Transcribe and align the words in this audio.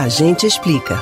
A 0.00 0.08
gente 0.08 0.46
explica. 0.46 0.98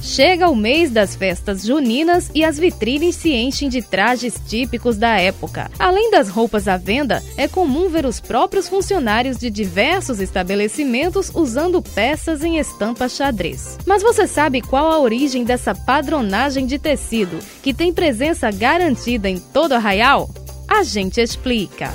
Chega 0.00 0.48
o 0.48 0.56
mês 0.56 0.90
das 0.90 1.14
festas 1.14 1.62
juninas 1.62 2.30
e 2.34 2.42
as 2.42 2.58
vitrines 2.58 3.16
se 3.16 3.34
enchem 3.34 3.68
de 3.68 3.82
trajes 3.82 4.40
típicos 4.48 4.96
da 4.96 5.20
época. 5.20 5.70
Além 5.78 6.10
das 6.10 6.30
roupas 6.30 6.66
à 6.66 6.78
venda, 6.78 7.22
é 7.36 7.46
comum 7.46 7.90
ver 7.90 8.06
os 8.06 8.18
próprios 8.18 8.66
funcionários 8.66 9.36
de 9.36 9.50
diversos 9.50 10.20
estabelecimentos 10.20 11.30
usando 11.34 11.82
peças 11.82 12.42
em 12.42 12.56
estampa 12.56 13.10
xadrez. 13.10 13.76
Mas 13.84 14.02
você 14.02 14.26
sabe 14.26 14.62
qual 14.62 14.90
a 14.90 14.98
origem 14.98 15.44
dessa 15.44 15.74
padronagem 15.74 16.64
de 16.64 16.78
tecido, 16.78 17.38
que 17.62 17.74
tem 17.74 17.92
presença 17.92 18.50
garantida 18.50 19.28
em 19.28 19.38
todo 19.38 19.74
arraial? 19.74 20.30
A 20.66 20.82
gente 20.82 21.20
explica. 21.20 21.92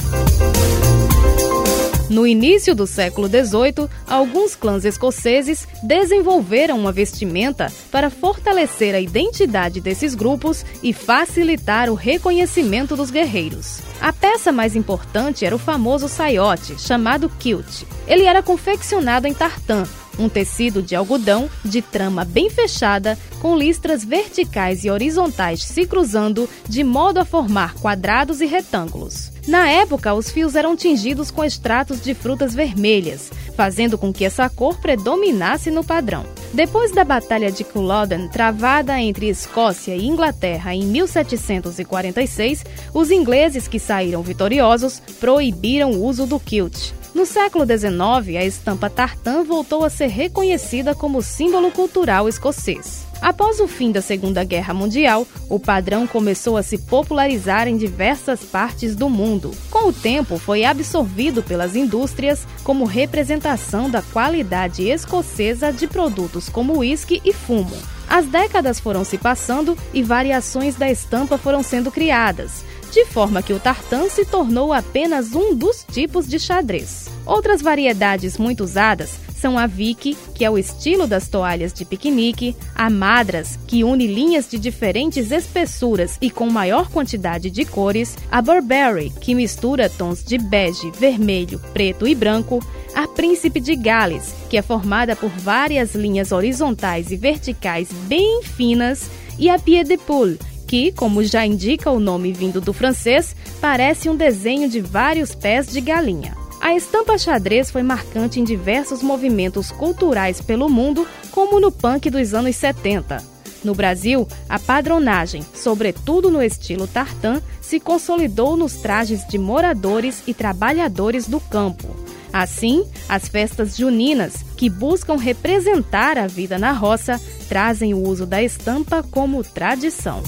No 2.14 2.28
início 2.28 2.76
do 2.76 2.86
século 2.86 3.28
XVIII, 3.28 3.90
alguns 4.08 4.56
clãs 4.56 4.86
escoceses 4.86 5.68
desenvolveram 5.82 6.78
uma 6.78 6.92
vestimenta 6.92 7.74
para 7.92 8.12
fortalecer 8.12 8.94
a 8.94 9.00
identidade 9.00 9.82
desses 9.82 10.14
grupos 10.14 10.64
e 10.84 10.94
facilitar 10.94 11.90
o 11.90 11.96
reconhecimento 11.96 12.96
dos 12.96 13.10
guerreiros. 13.10 13.80
A 14.00 14.14
peça 14.14 14.52
mais 14.52 14.76
importante 14.76 15.44
era 15.44 15.56
o 15.56 15.58
famoso 15.58 16.08
saiote, 16.08 16.80
chamado 16.80 17.32
kilt. 17.40 17.82
Ele 18.06 18.26
era 18.26 18.44
confeccionado 18.44 19.28
em 19.28 19.34
tartan, 19.34 19.88
um 20.18 20.30
tecido 20.30 20.82
de 20.82 20.96
algodão 20.96 21.50
de 21.64 21.82
trama 21.82 22.24
bem 22.24 22.50
fechada, 22.50 23.18
com 23.42 23.58
listras 23.58 24.04
verticais 24.04 24.84
e 24.84 24.90
horizontais 24.90 25.64
se 25.64 25.86
cruzando 25.86 26.50
de 26.68 26.84
modo 26.84 27.20
a 27.20 27.26
formar 27.26 27.74
quadrados 27.76 28.42
e 28.42 28.46
retângulos. 28.46 29.32
Na 29.48 29.70
época, 29.70 30.14
os 30.14 30.32
fios 30.32 30.56
eram 30.56 30.76
tingidos 30.76 31.30
com 31.30 31.44
extratos 31.44 32.02
de 32.02 32.14
frutas 32.14 32.56
vermelhas, 32.56 33.30
fazendo 33.58 33.98
com 33.98 34.14
que 34.14 34.24
essa 34.24 34.50
cor 34.50 34.78
predominasse 34.78 35.70
no 35.70 35.84
padrão. 35.84 36.26
Depois 36.54 36.92
da 36.92 37.04
Batalha 37.04 37.52
de 37.52 37.64
Culloden, 37.64 38.30
travada 38.30 39.02
entre 39.02 39.28
Escócia 39.28 39.96
e 39.96 40.06
Inglaterra 40.06 40.74
em 40.74 40.84
1746, 40.84 42.64
os 42.94 43.12
ingleses 43.12 43.68
que 43.68 43.80
saíram 43.80 44.22
vitoriosos 44.22 45.02
proibiram 45.20 45.92
o 45.92 46.06
uso 46.06 46.26
do 46.26 46.40
kilt. 46.40 46.94
No 47.14 47.28
século 47.28 47.64
XIX, 47.64 48.38
a 48.40 48.44
estampa 48.44 48.90
tartan 48.90 49.44
voltou 49.44 49.86
a 49.86 49.90
ser 49.90 50.08
reconhecida 50.08 50.96
como 50.96 51.22
símbolo 51.22 51.70
cultural 51.70 52.28
escocês. 52.28 53.06
Após 53.22 53.60
o 53.60 53.68
fim 53.68 53.92
da 53.92 54.02
Segunda 54.02 54.44
Guerra 54.44 54.74
Mundial, 54.74 55.26
o 55.48 55.60
padrão 55.60 56.08
começou 56.08 56.58
a 56.58 56.64
se 56.64 56.78
popularizar 56.78 57.68
em 57.68 57.78
diversas 57.78 58.44
partes 58.44 58.96
do 58.96 59.10
mundo. 59.10 59.52
Com 59.70 59.90
o 59.90 59.94
tempo, 59.94 60.40
foi 60.40 60.66
absorvido 60.66 61.44
pelas 61.44 61.76
indústrias 61.76 62.48
como 62.64 62.84
representação 62.84 63.90
da 63.90 64.02
qualidade 64.02 64.90
escocesa 64.90 65.72
de 65.72 65.86
produtos 65.86 66.50
como 66.50 66.80
uísque 66.80 67.22
e 67.24 67.32
fumo. 67.32 67.78
As 68.10 68.26
décadas 68.26 68.80
foram 68.80 69.04
se 69.04 69.18
passando 69.18 69.78
e 69.94 70.04
variações 70.04 70.76
da 70.76 70.92
estampa 70.92 71.38
foram 71.38 71.64
sendo 71.64 71.92
criadas, 71.92 72.66
de 72.94 73.06
forma 73.06 73.42
que 73.42 73.52
o 73.52 73.60
tartan 73.60 74.08
se 74.08 74.24
tornou 74.24 74.72
apenas 74.72 75.34
um 75.34 75.56
dos 75.56 75.84
tipos 75.92 76.28
de 76.28 76.40
xadrez. 76.40 77.10
Outras 77.26 77.60
variedades 77.60 78.38
muito 78.38 78.64
usadas 78.64 79.20
são 79.36 79.58
a 79.58 79.66
Vicky, 79.66 80.16
que 80.36 80.46
é 80.46 80.50
o 80.50 80.58
estilo 80.58 81.08
das 81.08 81.28
toalhas 81.28 81.74
de 81.74 81.84
piquenique, 81.84 82.56
a 82.76 82.90
Madras, 82.90 83.58
que 83.68 83.84
une 83.84 84.06
linhas 84.06 84.48
de 84.48 84.60
diferentes 84.60 85.32
espessuras 85.32 86.18
e 86.22 86.30
com 86.30 86.50
maior 86.50 86.90
quantidade 86.90 87.50
de 87.50 87.66
cores, 87.66 88.16
a 88.32 88.42
Burberry, 88.42 89.12
que 89.20 89.34
mistura 89.34 89.90
tons 89.90 90.24
de 90.24 90.38
bege, 90.38 90.92
vermelho, 90.92 91.60
preto 91.74 92.08
e 92.08 92.14
branco, 92.14 92.64
a 92.94 93.08
Príncipe 93.08 93.60
de 93.60 93.76
Gales, 93.76 94.34
que 94.50 94.56
é 94.56 94.62
formada 94.62 95.16
por 95.16 95.30
várias 95.30 95.96
linhas 95.96 96.32
horizontais 96.32 97.12
e 97.12 97.18
verticais 97.18 97.92
bem 98.08 98.44
finas, 98.44 99.10
e 99.40 99.50
a 99.50 99.58
Pied 99.58 99.88
de 99.88 99.98
Poule, 99.98 100.38
que, 100.68 100.92
como 100.92 101.24
já 101.24 101.46
indica 101.46 101.92
o 101.92 102.00
nome 102.00 102.32
vindo 102.32 102.60
do 102.60 102.74
francês, 102.74 103.36
parece 103.62 104.10
um 104.10 104.16
desenho 104.16 104.70
de 104.70 104.82
vários 104.82 105.36
pés 105.36 105.68
de 105.68 105.82
galinha. 105.82 106.36
A 106.62 106.76
estampa 106.76 107.18
xadrez 107.18 107.70
foi 107.70 107.84
marcante 107.84 108.40
em 108.40 108.44
diversos 108.44 109.04
movimentos 109.04 109.70
culturais 109.70 110.40
pelo 110.40 110.70
mundo, 110.70 111.06
como 111.30 111.60
no 111.60 111.72
punk 111.72 112.10
dos 112.10 112.34
anos 112.34 112.56
70. 112.56 113.34
No 113.64 113.74
Brasil, 113.74 114.28
a 114.48 114.60
padronagem, 114.60 115.44
sobretudo 115.54 116.32
no 116.32 116.42
estilo 116.42 116.88
tartan, 116.88 117.42
se 117.62 117.80
consolidou 117.80 118.58
nos 118.58 118.76
trajes 118.76 119.28
de 119.28 119.38
moradores 119.38 120.24
e 120.28 120.34
trabalhadores 120.34 121.28
do 121.28 121.40
campo. 121.40 121.88
Assim, 122.32 122.84
as 123.08 123.28
festas 123.28 123.78
juninas, 123.78 124.44
que 124.58 124.70
buscam 124.70 125.16
representar 125.18 126.18
a 126.18 126.28
vida 126.28 126.58
na 126.58 126.72
roça, 126.72 127.22
trazem 127.54 127.94
o 127.94 128.02
uso 128.02 128.26
da 128.26 128.42
estampa 128.42 129.04
como 129.04 129.44
tradição. 129.44 130.24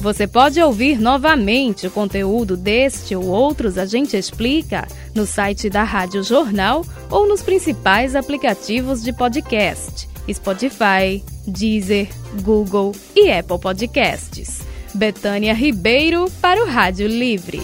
Você 0.00 0.26
pode 0.26 0.58
ouvir 0.62 0.98
novamente 0.98 1.86
o 1.86 1.90
conteúdo 1.90 2.56
deste 2.56 3.14
ou 3.14 3.26
outros 3.26 3.76
A 3.76 3.84
Gente 3.84 4.16
Explica 4.16 4.88
no 5.14 5.26
site 5.26 5.68
da 5.68 5.82
Rádio 5.82 6.22
Jornal 6.22 6.86
ou 7.10 7.28
nos 7.28 7.42
principais 7.42 8.16
aplicativos 8.16 9.02
de 9.02 9.12
podcast: 9.12 10.08
Spotify, 10.32 11.22
Deezer, 11.46 12.08
Google 12.40 12.92
e 13.14 13.30
Apple 13.30 13.58
Podcasts. 13.58 14.62
Betânia 14.94 15.52
Ribeiro 15.52 16.30
para 16.40 16.64
o 16.64 16.66
Rádio 16.66 17.06
Livre. 17.06 17.60